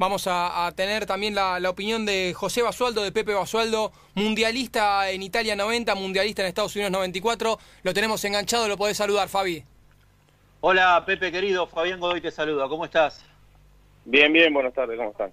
[0.00, 5.56] Vamos a, tener también la, opinión de José Basualdo, de Pepe Basualdo, mundialista en Italia
[5.56, 7.58] 90, mundialista en Estados Unidos 94.
[7.82, 9.64] Lo tenemos enganchado, lo podés saludar, Fabi.
[10.60, 13.24] Hola, Pepe querido, Fabián Godoy te saluda, ¿cómo estás?
[14.04, 15.32] Bien, bien, buenas tardes, ¿cómo están?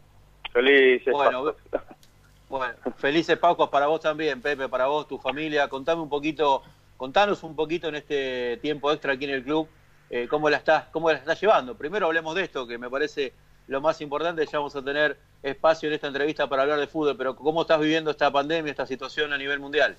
[0.51, 1.53] Felices bueno,
[2.49, 5.67] Bueno, felices Pacos para vos también, Pepe, para vos, tu familia.
[5.67, 6.63] Contame un poquito,
[6.97, 9.67] contanos un poquito en este tiempo extra aquí en el club,
[10.09, 11.77] eh, cómo la estás, cómo la estás llevando.
[11.77, 13.31] Primero hablemos de esto, que me parece
[13.67, 17.17] lo más importante, ya vamos a tener espacio en esta entrevista para hablar de fútbol,
[17.17, 19.95] pero ¿cómo estás viviendo esta pandemia, esta situación a nivel mundial?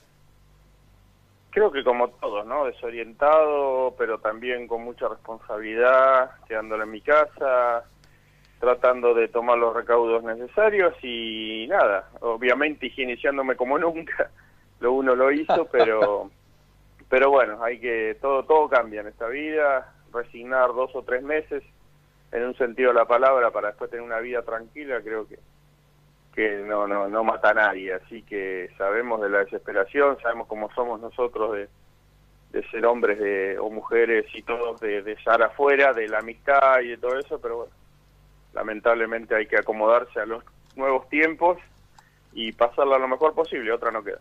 [1.50, 2.66] Creo que como todos, ¿no?
[2.66, 7.84] Desorientado, pero también con mucha responsabilidad, quedándole en mi casa,
[8.60, 14.30] tratando de tomar los recaudos necesarios y nada, obviamente higienizándome como nunca,
[14.80, 16.30] lo uno lo hizo, pero
[17.08, 21.62] pero bueno, hay que todo todo cambia en esta vida, resignar dos o tres meses
[22.32, 25.38] en un sentido de la palabra para después tener una vida tranquila, creo que
[26.34, 30.70] que no no no mata a nadie, así que sabemos de la desesperación, sabemos cómo
[30.74, 31.68] somos nosotros de,
[32.50, 36.80] de ser hombres de, o mujeres y todos de, de estar afuera, de la amistad
[36.80, 37.72] y de todo eso, pero bueno,
[38.52, 41.58] lamentablemente hay que acomodarse a los nuevos tiempos
[42.32, 44.20] y pasarla lo mejor posible, otra no queda.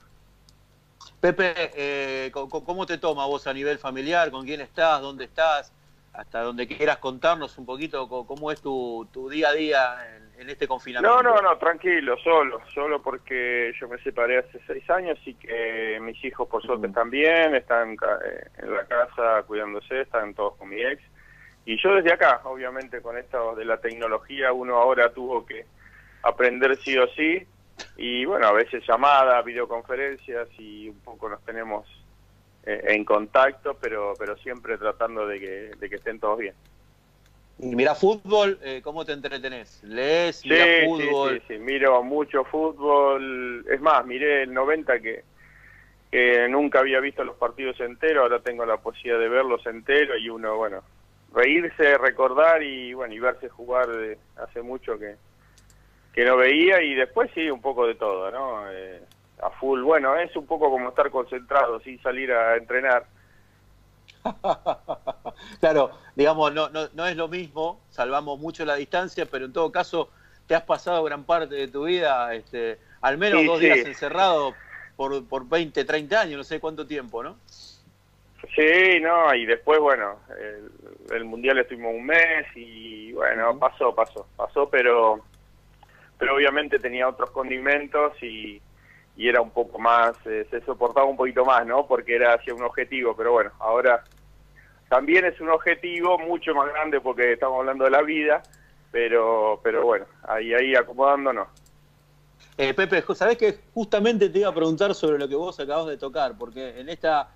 [1.19, 4.31] Pepe, eh, ¿cómo te toma vos a nivel familiar?
[4.31, 5.01] ¿Con quién estás?
[5.01, 5.71] ¿Dónde estás?
[6.17, 9.97] Hasta donde quieras contarnos un poquito cómo es tu, tu día a día
[10.37, 11.23] en, este confinamiento.
[11.23, 15.97] No, no, no, tranquilo, solo, solo porque yo me separé hace seis años y que
[16.01, 20.69] mis hijos por suerte están bien, están eh, en la casa cuidándose, están todos con
[20.69, 21.01] mi ex.
[21.65, 25.65] Y yo desde acá, obviamente con esto de la tecnología, uno ahora tuvo que
[26.21, 27.47] aprender sí o sí.
[27.97, 31.87] Y bueno, a veces llamadas, videoconferencias y un poco nos tenemos
[32.65, 36.55] en contacto, pero pero siempre tratando de que, de que estén todos bien.
[37.57, 39.81] Y mira fútbol, eh, ¿cómo te entretenés?
[39.83, 40.37] ¿Lees?
[40.37, 40.49] Sí,
[40.85, 41.41] fútbol?
[41.47, 43.65] Sí, sí, miro mucho fútbol.
[43.69, 45.23] Es más, miré el 90 que,
[46.11, 50.29] que nunca había visto los partidos enteros, ahora tengo la posibilidad de verlos enteros y
[50.29, 50.83] uno, bueno,
[51.33, 55.15] reírse, recordar y bueno, y verse jugar de hace mucho que,
[56.13, 58.69] que no veía y después sí, un poco de todo, ¿no?
[58.69, 59.01] Eh,
[59.41, 59.81] a full.
[59.81, 63.05] Bueno, es un poco como estar concentrado sin salir a entrenar.
[65.59, 69.71] claro, digamos, no, no, no es lo mismo, salvamos mucho la distancia, pero en todo
[69.71, 70.09] caso
[70.47, 74.53] te has pasado gran parte de tu vida, este, al menos dos días encerrado
[74.95, 77.35] por, por 20, 30 años, no sé cuánto tiempo, ¿no?
[78.53, 80.19] Sí, no, y después, bueno,
[81.11, 85.21] el, Mundial estuvimos un mes y bueno, pasó, pasó, pasó, pero,
[86.19, 88.61] pero obviamente tenía otros condimentos y,
[89.17, 91.87] y era un poco más, eh, se soportaba un poquito más, ¿no?
[91.87, 94.03] Porque era hacia un objetivo, pero bueno, ahora
[94.89, 98.43] también es un objetivo mucho más grande porque estamos hablando de la vida,
[98.91, 101.47] pero pero bueno, ahí ahí acomodándonos.
[102.57, 105.97] Eh, Pepe, sabes que justamente te iba a preguntar sobre lo que vos acabas de
[105.97, 107.29] tocar, porque en esta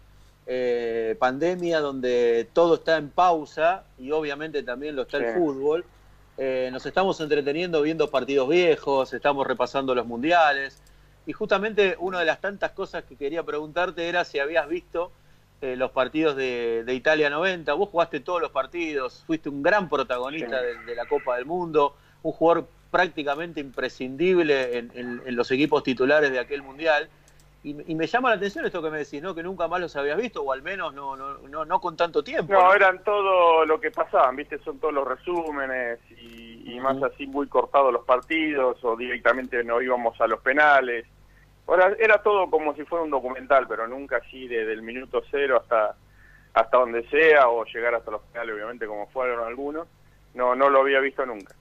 [0.46, 5.84] eh, pandemia donde todo está en pausa y obviamente también lo está el fútbol,
[6.38, 10.82] eh, nos estamos entreteniendo viendo partidos viejos, estamos repasando los mundiales.
[11.26, 15.12] Y justamente una de las tantas cosas que quería preguntarte era si habías visto
[15.62, 17.74] eh, los partidos de, Italia 90.
[17.74, 22.32] Vos jugaste todos los partidos, fuiste un gran protagonista de, la Copa del Mundo, un
[22.32, 27.10] jugador prácticamente imprescindible en, los equipos titulares de aquel mundial.
[27.62, 29.36] Y, me llama la atención esto que me decís, ¿no?
[29.36, 32.24] Que nunca más los habías visto, o al menos no, no, no, no con tanto
[32.24, 32.54] tiempo.
[32.54, 34.60] No, eran todo lo que pasaban, ¿viste?
[34.60, 39.82] Son todos los resúmenes y, y más así muy cortados los partidos, o directamente no
[39.82, 41.06] íbamos a los penales.
[41.68, 45.58] Ahora, era todo como si fuera un documental, pero nunca así desde el minuto cero
[45.62, 45.96] hasta
[46.54, 49.88] hasta donde sea o llegar hasta los finales, obviamente, como fueron algunos.
[50.34, 51.54] No, no lo había visto nunca.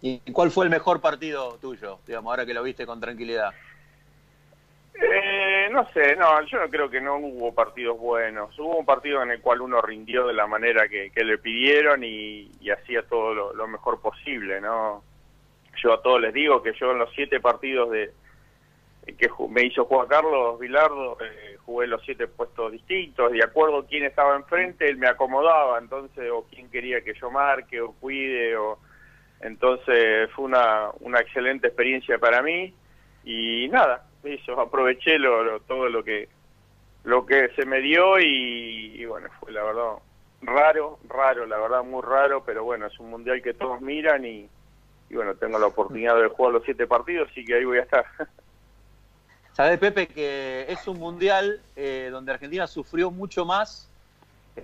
[0.00, 3.52] ¿Y cuál fue el mejor partido tuyo, digamos, ahora que lo viste con tranquilidad?
[4.94, 5.31] Eh,
[5.72, 8.56] no sé, no, yo no creo que no hubo partidos buenos.
[8.58, 12.50] Hubo un partido en el cual uno rindió de la manera que, le pidieron y,
[12.70, 15.02] hacía todo lo, mejor posible, ¿no?
[15.82, 18.12] Yo a todos les digo que yo en los siete partidos de,
[19.06, 23.86] que me hizo Juan Carlos Vilardo, eh, jugué los siete puestos distintos, de acuerdo a
[23.86, 28.56] quién estaba enfrente, él me acomodaba, entonces, o quién quería que yo marque o cuide,
[28.56, 28.78] o
[29.40, 32.74] entonces fue una, una excelente experiencia para mí,
[33.24, 36.28] y nada, eso, aproveché lo, todo lo que
[37.04, 39.94] lo que se me dio y, bueno, fue la verdad
[40.40, 44.48] raro, raro, la verdad muy raro, pero bueno, es un mundial que todos miran y,
[45.10, 47.82] y bueno, tengo la oportunidad de jugar los siete partidos, así que ahí voy a
[47.82, 48.04] estar.
[49.52, 53.86] Sabes, Pepe, que es un mundial eh, donde Argentina sufrió mucho más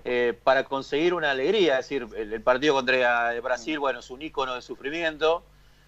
[0.04, 1.78] eh, para conseguir una alegría.
[1.78, 5.42] Es decir, el, partido contra Brasil, bueno, es un ícono de sufrimiento.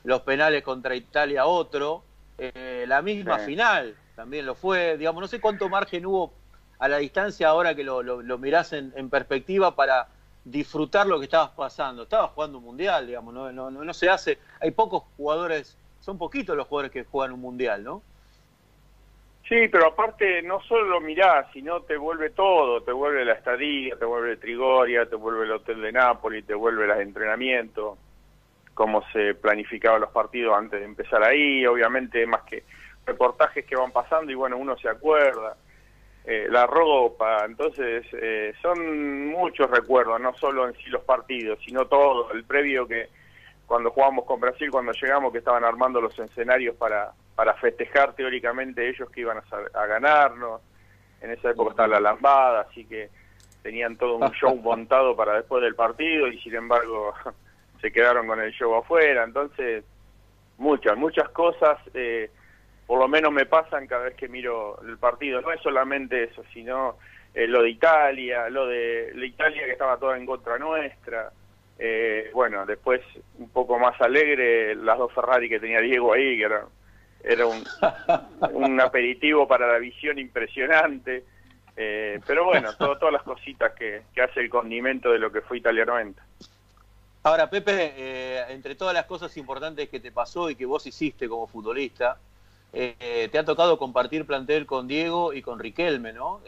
[0.04, 2.02] los penales contra Italia otro,
[2.42, 6.32] eh, la misma final también lo fue, digamos, no sé cuánto margen hubo
[6.78, 10.08] a la distancia ahora que lo, lo, mirás en, en, perspectiva para
[10.44, 12.04] disfrutar lo que estabas pasando.
[12.04, 16.56] Estabas jugando un mundial, digamos, no, no, no se hace, hay pocos jugadores, son poquitos
[16.56, 18.02] los jugadores que juegan un mundial, ¿no?
[19.46, 23.96] Sí, pero aparte no solo lo mirás, sino te vuelve todo, te vuelve la estadía,
[23.96, 27.98] te vuelve Trigoria, te vuelve el hotel de Nápoles, te vuelve el entrenamiento,
[28.80, 32.64] cómo se planificaban los partidos antes de empezar ahí, obviamente más que
[33.04, 35.54] reportajes que van pasando y bueno, uno se acuerda,
[36.24, 41.88] eh, la ropa, entonces eh, son muchos recuerdos, no solo en sí los partidos, sino
[41.88, 43.10] todo, el previo que
[43.66, 48.86] cuando jugamos con Brasil, cuando llegamos, que estaban armando los escenarios para para festejar teóricamente
[48.86, 50.60] ellos que iban a, ganarnos.
[51.22, 53.10] En esa época estaba la lambada, así que
[53.62, 57.14] tenían todo un show montado para después del partido y sin embargo
[57.80, 59.24] se quedaron con el show afuera.
[59.24, 59.84] Entonces,
[60.58, 62.30] muchas, muchas cosas, eh,
[62.86, 65.40] por lo menos me pasan cada vez que miro el partido.
[65.40, 66.96] No es solamente eso, sino
[67.34, 71.30] eh, lo de Italia, lo de la Italia que estaba toda en contra nuestra.
[71.78, 73.00] Eh, bueno, después
[73.38, 76.64] un poco más alegre, las dos Ferrari que tenía Diego ahí, que eran
[77.22, 77.62] era un,
[78.52, 81.24] un aperitivo para la visión impresionante.
[81.76, 85.84] Eh, pero bueno, todas las cositas que, hace el condimento de lo que fue Italia
[85.84, 86.22] 90.
[87.22, 91.28] Ahora, Pepe, eh, entre todas las cosas importantes que te pasó y que vos hiciste
[91.28, 92.18] como futbolista,
[92.72, 96.40] eh, te ha tocado compartir plantel con Diego y con Riquelme, ¿no?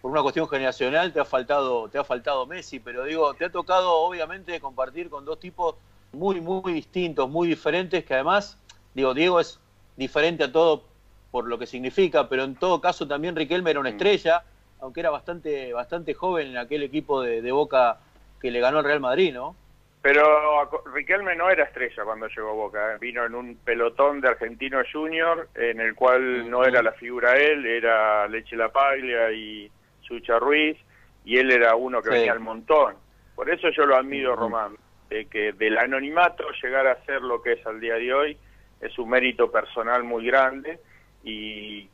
[0.00, 3.52] por una cuestión generacional te ha faltado te ha faltado Messi, pero digo, te ha
[3.52, 5.76] tocado obviamente compartir con dos tipos
[6.10, 8.58] muy muy distintos, muy diferentes que además
[8.94, 9.58] Digo, Diego es
[9.96, 10.84] diferente a todo
[11.30, 13.92] por lo que significa, pero en todo caso también Riquelme era una mm.
[13.92, 14.44] estrella,
[14.80, 17.98] aunque era bastante, bastante joven en aquel equipo de, Boca
[18.42, 19.54] que le ganó al Real Madrid, ¿no?
[20.02, 22.98] Pero Riquelme no era estrella cuando llegó a Boca, ¿eh?
[23.00, 27.64] vino en un pelotón de Argentino Junior, en el cual no era la figura él,
[27.64, 30.76] era Leche La Paglia y Sucha Ruiz,
[31.24, 32.96] y él era uno que venía al montón.
[33.36, 34.76] Por eso yo lo admiro, Román,
[35.08, 38.36] de que del anonimato llegar a ser lo que es al día de hoy,
[38.80, 40.80] es un mérito personal muy grande
[41.22, 41.88] y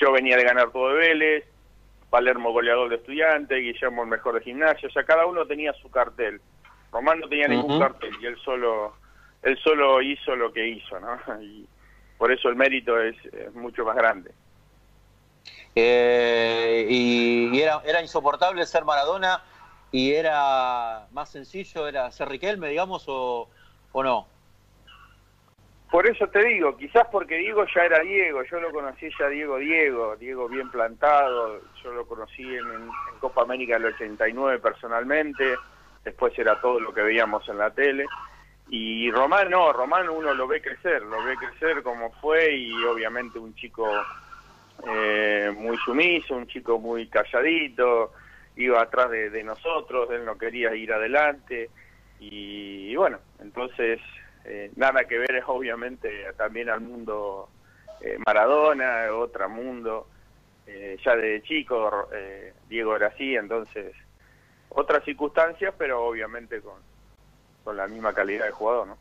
[0.00, 1.44] yo venía de ganar todo de Vélez,
[2.12, 5.90] Palermo goleador de estudiantes, Guillermo el mejor de gimnasio, o sea, cada uno tenía su
[5.90, 6.42] cartel.
[6.92, 8.92] Román no tenía ningún cartel y él solo
[9.40, 11.18] él solo hizo lo que hizo, ¿no?
[11.42, 11.66] Y
[12.18, 13.16] por eso el mérito es,
[13.54, 14.30] mucho más grande.
[15.74, 19.42] Eh, y, era, era insoportable ser Maradona
[19.90, 23.48] y era más sencillo, era ser Riquelme, digamos, o,
[23.92, 24.26] o no.
[25.92, 29.58] Por eso te digo, quizás porque Diego ya era Diego, yo lo conocí ya Diego
[29.58, 32.88] Diego, Diego bien plantado, yo lo conocí en,
[33.20, 35.54] Copa América del 89 personalmente,
[36.02, 38.06] después era todo lo que veíamos en la tele,
[38.70, 43.38] y Román no, Román uno lo ve crecer, lo ve crecer como fue y obviamente
[43.38, 43.86] un chico
[44.88, 48.14] eh, muy sumiso, un chico muy calladito,
[48.56, 51.68] iba atrás de, nosotros, él no quería ir adelante,
[52.18, 54.00] y bueno, entonces
[54.44, 57.48] eh, nada que ver es obviamente también al mundo
[58.00, 60.08] eh, Maradona, otro mundo.
[60.66, 62.08] Eh, ya de chico
[62.68, 63.94] Diego era así, entonces
[64.68, 66.74] otras circunstancias, pero obviamente con,
[67.64, 68.96] con la misma calidad de jugador, ¿no?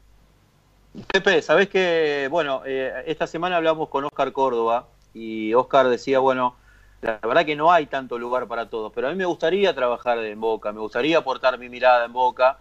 [1.13, 6.57] Pepe, sabés que, bueno, esta semana hablamos con Oscar Córdoba y Oscar decía, bueno,
[7.01, 10.17] la verdad que no hay tanto lugar para todos, pero a mí me gustaría trabajar
[10.17, 12.57] en Boca, me gustaría aportar mi mirada en Boca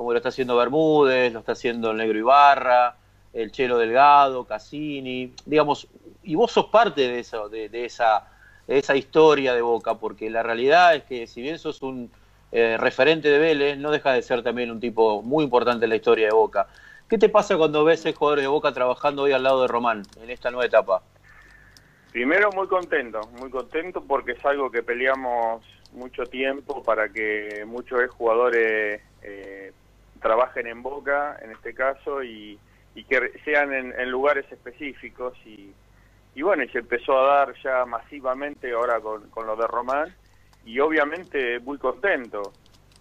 [0.00, 2.96] como lo está haciendo Bermúdez, lo está haciendo el Negro Ibarra,
[3.34, 5.88] el Chelo Delgado, Cassini, digamos,
[6.22, 8.26] y vos sos parte de, eso, de, esa,
[8.66, 12.10] esa historia de Boca, porque la realidad es que si bien sos un
[12.50, 15.96] eh, referente de Vélez, no deja de ser también un tipo muy importante en la
[15.96, 16.66] historia de Boca.
[17.06, 20.04] ¿Qué te pasa cuando ves a jugadores de Boca trabajando hoy al lado de Román
[20.22, 21.02] en esta nueva etapa?
[22.10, 28.00] Primero muy contento, muy contento porque es algo que peleamos mucho tiempo para que muchos
[28.12, 29.72] jugadores eh,
[30.20, 32.58] trabajen en Boca, en este caso, y,
[33.08, 35.36] que sean en, lugares específicos.
[35.46, 35.72] Y,
[36.34, 40.14] y bueno, y se empezó a dar ya masivamente ahora con, con lo de Román,
[40.64, 42.52] y obviamente muy contento.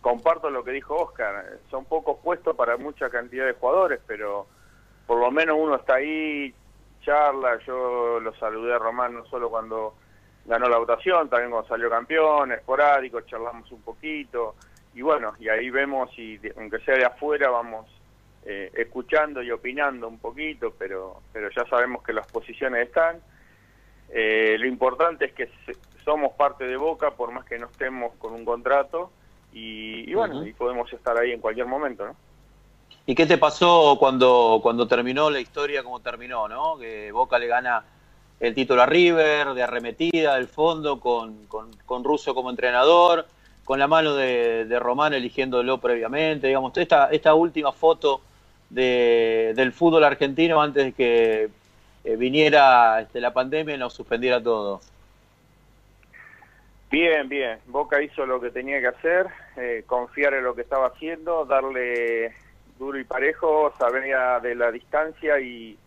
[0.01, 4.47] Comparto lo que dijo Oscar, son pocos puestos para mucha cantidad de jugadores, pero
[5.05, 6.53] por lo menos uno está ahí,
[7.01, 9.95] charla, yo lo saludé a Román no solo cuando
[10.45, 14.55] ganó la votación, también cuando salió campeón, esporádico, charlamos un poquito,
[14.93, 17.87] y bueno, y ahí vemos, y aunque sea de afuera, vamos
[18.45, 23.21] eh, escuchando y opinando un poquito, pero, pero ya sabemos que las posiciones están.
[24.09, 25.49] Eh, lo importante es que
[26.03, 29.11] somos parte de Boca, por más que no estemos con un contrato,
[29.51, 32.15] y, bueno, y podemos estar ahí en cualquier momento, ¿no?
[33.05, 36.77] ¿Y qué te pasó cuando, cuando terminó la historia como terminó, no?
[36.77, 37.83] Que Boca le gana
[38.39, 43.25] el título a River, de arremetida, del fondo, con, con, con Russo como entrenador,
[43.69, 48.19] con la mano de, Román eligiéndolo previamente, digamos, esta, esta última foto
[48.67, 51.49] de, del fútbol argentino antes de que
[52.03, 54.81] eh, viniera este, la pandemia y nos suspendiera todo.
[56.89, 57.59] Bien, bien.
[57.67, 62.33] Boca hizo lo que tenía que hacer, eh, confiar en lo que estaba haciendo, darle
[62.79, 65.77] duro y parejo, sabía de la distancia y,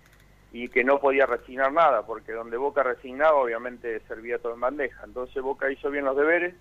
[0.53, 5.03] y que no podía resignar nada, porque donde Boca resignaba obviamente servía todo en bandeja.
[5.03, 6.55] Entonces Boca hizo bien los deberes,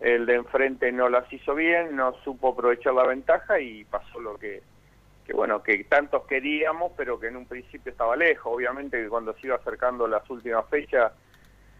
[0.00, 4.36] el de enfrente no las hizo bien, no supo aprovechar la ventaja y pasó lo
[4.36, 4.62] que,
[5.26, 8.52] que bueno, que tantos queríamos, pero que en un principio estaba lejos.
[8.54, 11.12] Obviamente que cuando se iba acercando las últimas fechas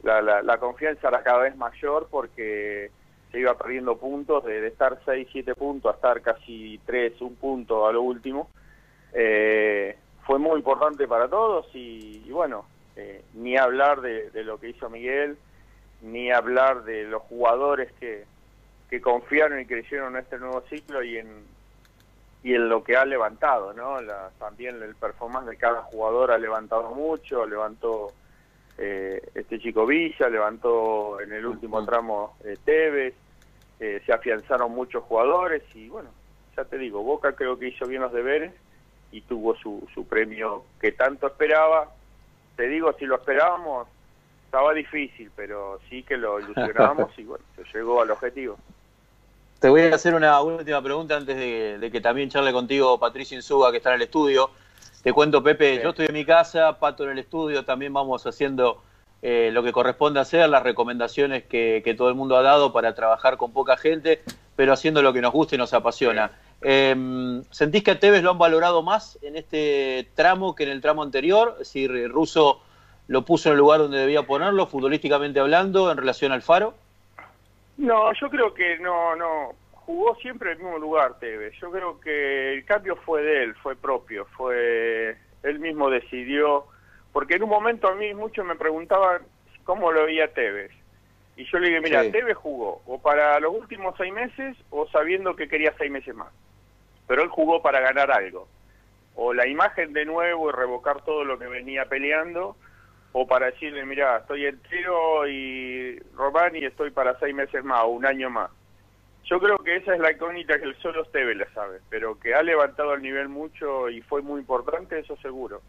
[0.02, 2.90] la, la, la, confianza era cada vez mayor porque
[3.30, 7.86] se iba perdiendo puntos, de, estar 6, 7 puntos a estar casi 3, un punto
[7.86, 8.50] a lo último.
[9.12, 9.96] Eh,
[10.26, 12.64] fue muy importante para todos y, bueno,
[12.96, 15.36] eh, ni hablar de, lo que hizo Miguel,
[16.02, 18.24] ni hablar de los jugadores que,
[18.88, 21.50] que confiaron y creyeron en este nuevo ciclo y en
[22.42, 24.00] y en lo que ha levantado, ¿no?
[24.00, 28.12] La, también el performance de cada jugador ha levantado mucho, levantó
[28.78, 33.14] eh, este chico Villa, levantó en el último tramo eh, Tevez,
[33.78, 36.10] eh, se afianzaron muchos jugadores y bueno,
[36.56, 38.52] ya te digo, Boca creo que hizo bien los deberes
[39.12, 41.92] y tuvo su, su premio que tanto esperaba.
[42.56, 43.88] Te digo, si lo esperábamos,
[44.50, 48.58] estaba difícil, pero sí que lo ilusionábamos y bueno, se llegó al objetivo.
[49.60, 53.36] Te voy a hacer una última pregunta antes de, de que también charle contigo Patricio
[53.36, 54.50] Insuga, que está en el estudio.
[55.04, 55.82] Te cuento, Pepe, sí.
[55.84, 58.82] yo estoy en mi casa, Pato en el estudio, también vamos haciendo
[59.22, 62.92] eh, lo que corresponde hacer, las recomendaciones que, que, todo el mundo ha dado para
[62.96, 64.20] trabajar con poca gente,
[64.56, 66.28] pero haciendo lo que nos gusta y nos apasiona.
[66.28, 66.34] Sí.
[66.62, 70.80] Eh, ¿Sentís que a Tevez lo han valorado más en este tramo que en el
[70.80, 71.56] tramo anterior?
[71.56, 72.62] Decir, Russo
[73.10, 76.74] lo puso en el lugar donde debía ponerlo, futbolísticamente hablando, en relación al Faro.
[77.76, 81.52] No, yo creo que no, no, jugó siempre en el mismo lugar Tevez.
[81.60, 86.66] Yo creo que el cambio fue de él, fue propio, fue él mismo decidió,
[87.12, 89.22] porque en un momento a mí muchos me preguntaban
[89.64, 90.70] cómo lo veía Tevez.
[91.36, 92.12] Y yo le dije, mira, sí.
[92.12, 96.32] Tevez jugó o para los últimos seis meses o sabiendo que quería seis meses más.
[97.08, 98.46] Pero él jugó para ganar algo.
[99.16, 102.54] O la imagen de nuevo y revocar todo lo que venía peleando,
[103.12, 107.88] o para decirle, mira, estoy entero y Román y estoy para seis meses más o
[107.88, 108.50] un año más.
[109.24, 112.34] Yo creo que esa es la incógnita que el solo Steve la sabe, pero que
[112.34, 115.62] ha levantado el nivel mucho y fue muy importante, eso seguro.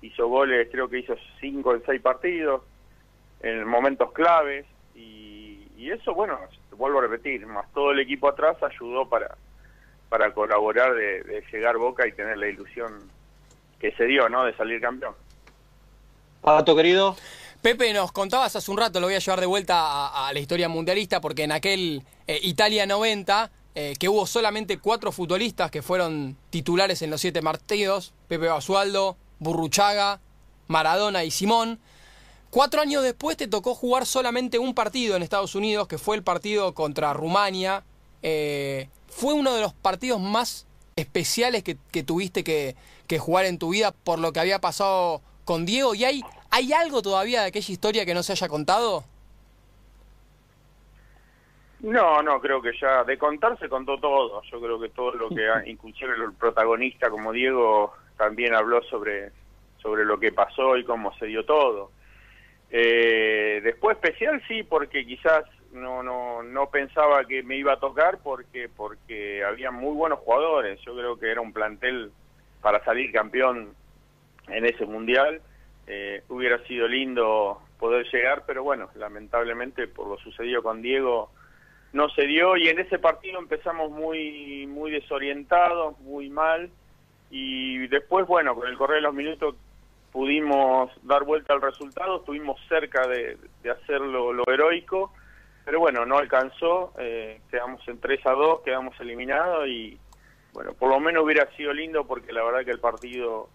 [0.00, 2.62] Hizo goles, creo que hizo cinco en seis partidos,
[3.40, 6.38] en momentos claves, y, y eso, bueno,
[6.76, 9.36] vuelvo a repetir, más todo el equipo atrás ayudó para,
[10.08, 13.10] para colaborar de, de llegar Boca y tener la ilusión
[13.78, 15.14] que se dio, ¿no?, de salir campeón.
[16.42, 17.16] Pato, querido.
[17.62, 20.68] Pepe, nos contabas hace un rato, lo voy a llevar de vuelta a, la historia
[20.68, 26.36] mundialista, porque en aquel eh, Italia 90, eh, que hubo solamente cuatro futbolistas que fueron
[26.50, 30.20] titulares en los siete partidos, Pepe Basualdo, Burruchaga,
[30.66, 31.78] Maradona y Simón.
[32.50, 36.24] Cuatro años después te tocó jugar solamente un partido en Estados Unidos, que fue el
[36.24, 37.84] partido contra Rumania.
[38.24, 43.92] Eh, fue uno de los partidos más especiales que, tuviste que jugar en tu vida
[43.92, 48.04] por lo que había pasado con Diego y hay, ¿hay algo todavía de aquella historia
[48.04, 49.04] que no se haya contado?
[51.80, 54.40] No, no, creo que ya de contar se contó todo.
[54.42, 59.32] Yo creo que todo lo que, inclusive el protagonista como Diego también habló sobre,
[59.78, 61.90] sobre lo que pasó y cómo se dio todo.
[62.70, 68.18] Eh, después especial sí, porque quizás no, no, no pensaba que me iba a tocar
[68.22, 70.80] porque, porque había muy buenos jugadores.
[70.86, 72.12] Yo creo que era un plantel
[72.60, 73.74] para salir campeón
[74.48, 75.40] en ese mundial.
[75.86, 81.30] Eh, hubiera sido lindo poder llegar, pero bueno, lamentablemente por lo sucedido con Diego
[81.92, 82.56] no se dio.
[82.56, 86.70] Y en ese partido empezamos muy muy desorientados, muy mal.
[87.30, 89.56] Y después, bueno, con el correr de los minutos
[90.12, 95.12] pudimos dar vuelta al resultado, estuvimos cerca de, de hacer lo, lo, heroico,
[95.64, 99.98] pero bueno, no alcanzó, eh, quedamos en 3 a 2, quedamos eliminados y
[100.52, 103.48] bueno, por lo menos hubiera sido lindo porque la verdad que el partido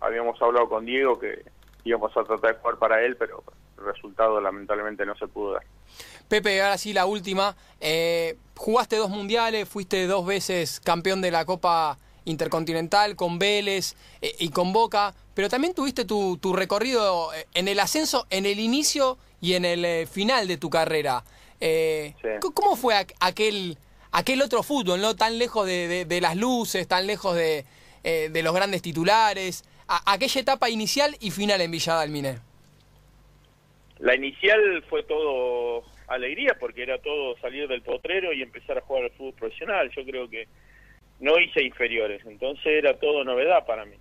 [0.00, 1.44] habíamos hablado con Diego que
[1.84, 3.42] íbamos a tratar de jugar para él, pero
[3.78, 5.62] el resultado lamentablemente no se pudo dar.
[6.28, 7.56] Pepe, ahora sí la última.
[7.80, 14.34] Eh, jugaste dos mundiales, fuiste dos veces campeón de la Copa Intercontinental con Vélez eh,
[14.38, 18.60] y con Boca, pero también tuviste tu, tu, recorrido eh, en el ascenso, en el
[18.60, 21.24] inicio y en el eh, final de tu carrera.
[21.60, 22.28] Eh, sí.
[22.54, 23.78] ¿Cómo fue aquel,
[24.12, 25.16] aquel otro fútbol, ¿no?
[25.16, 27.66] Tan lejos de, las luces, tan lejos de,
[28.02, 29.64] de los grandes titulares.
[29.88, 32.38] Aquella etapa inicial y final en Villa Dalmine.
[33.98, 39.04] La inicial fue todo alegría porque era todo salir del potrero y empezar a jugar
[39.04, 39.90] al fútbol profesional.
[39.90, 40.46] Yo creo que
[41.20, 43.96] no hice inferiores, entonces era todo novedad para mí.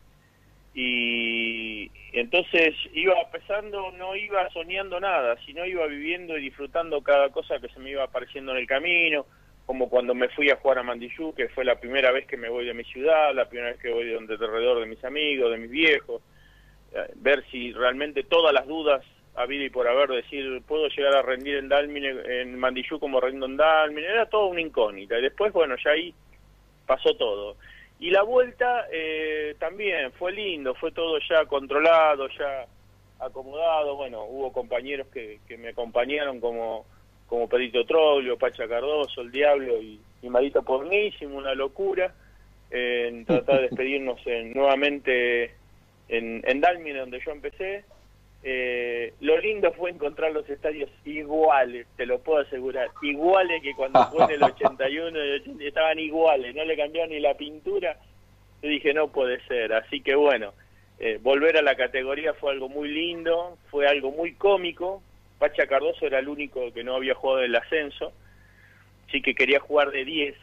[0.76, 7.60] Y entonces iba pasando, no iba soñando nada, sino iba viviendo y disfrutando cada cosa
[7.60, 9.26] que se me iba apareciendo en el camino,
[9.66, 12.50] como cuando me fui a jugar a Mandillú, que fue la primera vez que me
[12.50, 15.52] voy de mi ciudad, la primera vez que voy de donde alrededor de mis amigos,
[15.52, 16.22] de mis viejos,
[16.94, 19.06] eh, ver si realmente todas las dudas
[19.36, 23.46] habido y por haber, decir, puedo llegar a rendir en Dalmine, en Mandillú como rindo
[23.46, 25.18] en Dalmine, era todo una incógnita.
[25.18, 26.14] Y después, bueno, ya ahí
[26.86, 27.56] pasó todo.
[28.00, 32.68] Y la vuelta eh, también fue lindo, fue todo ya controlado, ya
[33.20, 33.96] acomodado.
[33.96, 36.86] Bueno, hubo compañeros que, que me acompañaron como,
[37.34, 42.14] como Pedrito Troglio, Pacha Cardoso, El Diablo y, y Marita Pornísimo, una locura,
[42.70, 45.56] en tratar de despedirnos en, nuevamente
[46.10, 47.86] en, en Dalmine, donde yo empecé
[48.46, 54.04] eh, lo lindo fue encontrar los estadios iguales, te lo puedo asegurar, iguales que cuando
[54.12, 55.20] fue en el 81
[55.60, 57.98] y estaban iguales, no le cambiaron ni la pintura.
[58.62, 60.54] Yo dije, no puede ser, así que bueno,
[61.00, 65.02] eh, volver a la categoría fue algo muy lindo, fue algo muy cómico.
[65.40, 68.14] Pacha Cardoso era el único que no había jugado el ascenso,
[69.12, 70.36] sí que quería jugar de 10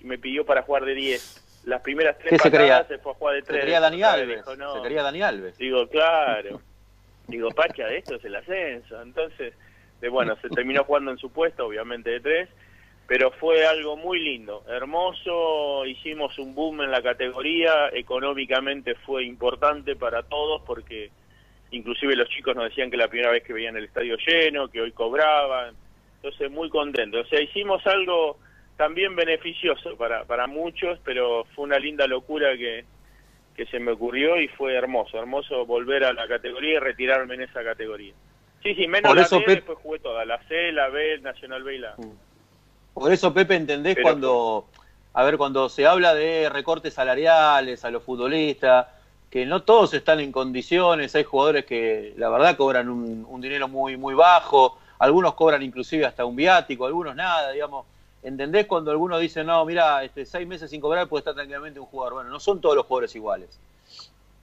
[0.00, 1.62] y me pidió para jugar de 10.
[1.64, 3.56] Las primeras tres se, se fue a jugar de 3.
[3.56, 4.44] Se quería Dani Alves.
[4.44, 5.58] Se quería Dani Alves.
[5.58, 6.60] Digo, claro.
[7.26, 9.02] digo, Pacha, esto es el ascenso.
[9.02, 9.54] Entonces,
[10.00, 12.48] de, bueno, se terminó jugando en su puesto, obviamente de tres,
[13.06, 19.94] pero fue algo muy lindo, hermoso, hicimos un boom en la categoría, económicamente fue importante
[19.94, 21.10] para todos porque
[21.70, 24.80] inclusive los chicos nos decían que la primera vez que veían el estadio lleno, que
[24.80, 25.74] hoy cobraban,
[26.16, 27.20] entonces muy contento.
[27.20, 28.38] O sea, hicimos algo
[28.76, 32.84] también beneficioso para, para muchos, pero fue una linda locura que,
[33.56, 37.42] que se me ocurrió y fue hermoso, hermoso volver a la categoría y retirarme en
[37.42, 38.12] esa categoría.
[38.62, 41.78] Sí, sí, menos la B, después jugué toda, la C, la B, Nacional B y
[41.78, 41.94] la...
[41.96, 42.12] Mm.
[42.94, 44.66] Por eso, Pepe, ¿entendés cuando,
[45.12, 48.86] a ver, cuando se habla de recortes salariales a los futbolistas,
[49.36, 53.98] que no todos están en condiciones, hay jugadores que la verdad cobran un, dinero muy,
[53.98, 57.84] muy bajo, algunos cobran inclusive hasta un viático, algunos nada, digamos,
[58.22, 61.84] ¿Entendés cuando alguno dice, no, mira, este, seis meses sin cobrar puede estar tranquilamente un
[61.84, 62.14] jugador?
[62.14, 63.60] Bueno, no son todos los jugadores iguales.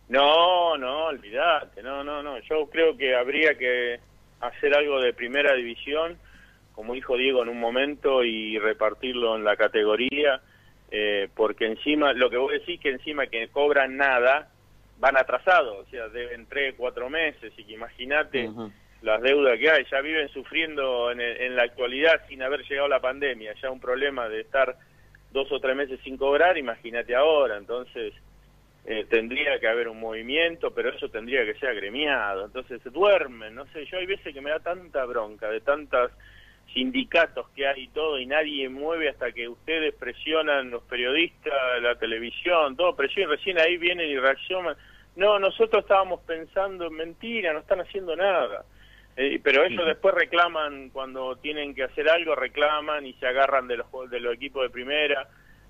[0.09, 2.37] No, no, olvídate, no, no, no.
[2.41, 3.99] Yo creo que habría que
[4.41, 6.19] hacer algo de primera división,
[6.75, 10.39] como dijo Diego en un momento, y repartirlo en la categoría,
[10.91, 14.52] eh, porque encima, lo que vos decís que encima que cobran nada,
[15.03, 18.49] van atrasados, o sea, deben tres, cuatro meses, y que imagínate
[19.01, 23.53] las deudas que hay, ya viven sufriendo en, la actualidad sin haber llegado la pandemia,
[23.61, 24.77] ya un problema de estar
[25.33, 28.13] dos o tres meses sin cobrar, imagínate ahora, entonces
[28.85, 33.65] eh, tendría que haber un movimiento, pero eso tendría que ser agremiado, entonces duermen, no
[33.73, 36.11] sé, yo hay veces que me da tanta bronca de tantos
[36.73, 41.95] sindicatos que hay y todo, y nadie mueve hasta que ustedes presionan, los periodistas, la
[41.95, 44.77] televisión, todo presionan, recién ahí vienen y reaccionan,
[45.15, 48.65] no, nosotros estábamos pensando en mentira, no están haciendo nada.
[49.15, 53.77] Eh, pero ellos después reclaman, cuando tienen que hacer algo, reclaman y se agarran de
[53.77, 55.27] los, de los equipos de primera.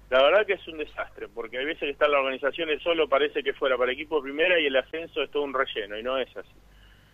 [0.09, 3.43] La verdad que es un desastre, porque hay veces que están las organizaciones solo parece
[3.43, 6.03] que fuera para el equipo de primera y el ascenso es todo un relleno, y
[6.03, 6.53] no es así.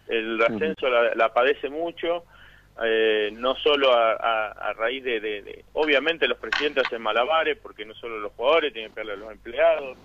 [0.07, 2.25] El ascenso la, padece mucho,
[2.83, 8.33] eh, no solo a, raíz de, Obviamente los presidentes hacen malabares, porque no solo los
[8.33, 9.97] jugadores tienen que pegarle a los empleados.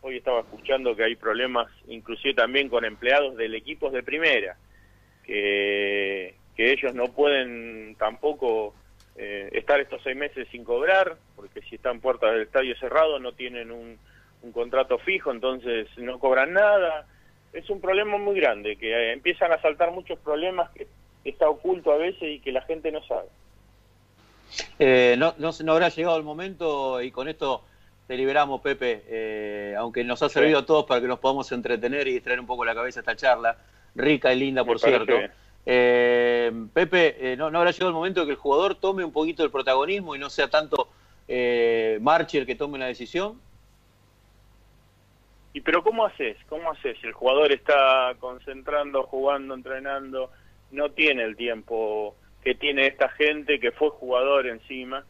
[0.00, 4.56] Hoy estaba escuchando que hay problemas inclusive también con empleados del equipo de primera
[5.28, 8.74] que, ellos no pueden tampoco
[9.16, 13.32] eh, estar estos seis meses sin cobrar, porque si están puertas del estadio cerrado no
[13.32, 13.98] tienen un,
[14.52, 17.06] contrato fijo, entonces no cobran nada.
[17.52, 20.86] Es un problema muy grande, que eh, empiezan a saltar muchos problemas que
[21.24, 23.28] está oculto a veces y que la gente no sabe.
[24.78, 27.62] Eh, no, no, no, habrá llegado el momento y con esto
[28.08, 32.14] te liberamos, Pepe, aunque nos ha servido a todos para que nos podamos entretener y
[32.14, 33.56] distraer un poco la cabeza esta charla
[33.94, 35.12] rica y linda, por cierto.
[35.66, 39.12] Eh, Pepe, eh, ¿no, ¿no habrá llegado el momento de que el jugador tome un
[39.12, 40.88] poquito el protagonismo y no sea tanto
[41.26, 43.38] eh, Marchi el que tome la decisión?
[45.52, 46.38] ¿Y pero cómo haces?
[46.48, 46.96] ¿Cómo haces?
[47.02, 50.30] El jugador está concentrando, jugando, entrenando,
[50.70, 55.04] no tiene el tiempo que tiene esta gente que fue jugador encima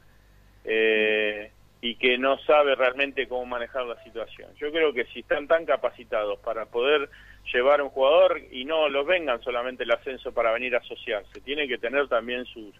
[0.64, 4.50] eh, y que no sabe realmente cómo manejar la situación.
[4.56, 7.08] Yo creo que si están tan capacitados para poder
[7.52, 11.68] llevar un jugador y no los vengan solamente el ascenso para venir a asociarse, tiene
[11.68, 12.74] que tener también sus,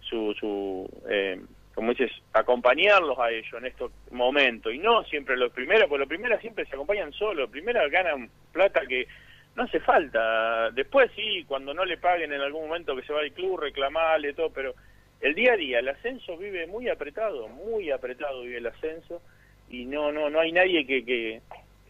[0.00, 1.40] su, su eh,
[1.78, 4.74] como dices, acompañarlos a ellos en estos momentos.
[4.74, 7.36] Y no siempre los primeros, porque los primeros siempre se acompañan solos.
[7.36, 9.06] Los primeros ganan plata que
[9.54, 10.72] no hace falta.
[10.72, 14.32] Después sí, cuando no le paguen en algún momento que se va al club, reclamarle
[14.32, 14.74] todo, pero
[15.20, 19.20] el día a día, el ascenso vive muy apretado, muy apretado vive el ascenso
[19.68, 21.40] y no no no hay nadie que, que,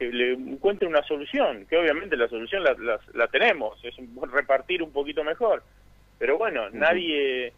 [0.00, 2.76] le encuentre una solución, que obviamente la solución la,
[3.14, 3.94] la, tenemos, es
[4.32, 5.62] repartir un poquito mejor,
[6.18, 7.52] pero bueno, nadie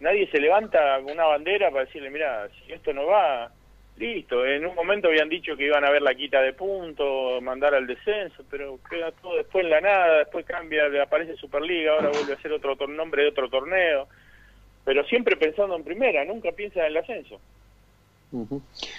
[0.00, 3.50] nadie se levanta con una bandera para decirle, mira, si esto no va,
[3.96, 7.74] listo, en un momento habían dicho que iban a ver la quita de puntos, mandar
[7.74, 12.34] al descenso, pero queda todo después en la nada, después cambia, aparece Superliga, ahora vuelve
[12.34, 14.08] a ser otro nombre de otro torneo
[14.88, 17.38] pero siempre pensando en primera, nunca piensa en el ascenso.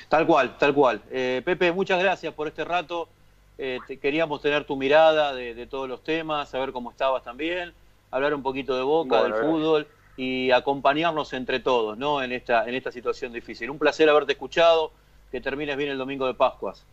[0.08, 1.02] Tal cual, tal cual.
[1.10, 3.10] Eh, Pepe, muchas gracias por este rato.
[3.58, 7.74] Eh, queríamos tener tu mirada de, todos los temas, saber cómo estabas también,
[8.12, 12.22] hablar un poquito de Boca, del fútbol y acompañarnos entre todos, ¿no?
[12.22, 13.72] En esta en esta situación difícil.
[13.72, 14.92] Un placer haberte escuchado.
[15.32, 16.86] Que termines bien el domingo de Pascuas.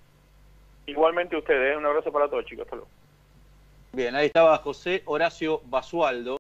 [0.87, 1.75] Igualmente ustedes.
[1.75, 1.77] ¿eh?
[1.77, 2.65] Un abrazo para todos, chicos.
[2.65, 2.91] Hasta luego.
[3.93, 6.39] Bien, ahí estaba José Horacio Basualdo.